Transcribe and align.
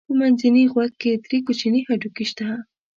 په 0.07 0.13
منځني 0.19 0.63
غوږ 0.73 0.91
کې 1.01 1.11
درې 1.23 1.37
کوچني 1.45 1.81
هډوکي 1.87 2.25
شته. 2.31 2.47